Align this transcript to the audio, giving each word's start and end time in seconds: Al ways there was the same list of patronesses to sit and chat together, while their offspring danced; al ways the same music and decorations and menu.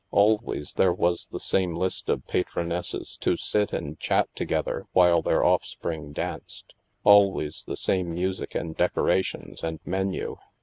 Al 0.11 0.39
ways 0.39 0.73
there 0.73 0.91
was 0.95 1.27
the 1.27 1.39
same 1.39 1.75
list 1.75 2.09
of 2.09 2.25
patronesses 2.25 3.17
to 3.17 3.37
sit 3.37 3.71
and 3.71 3.99
chat 3.99 4.27
together, 4.35 4.87
while 4.93 5.21
their 5.21 5.45
offspring 5.45 6.11
danced; 6.11 6.73
al 7.05 7.31
ways 7.31 7.63
the 7.67 7.77
same 7.77 8.09
music 8.11 8.55
and 8.55 8.75
decorations 8.75 9.63
and 9.63 9.79
menu. 9.85 10.37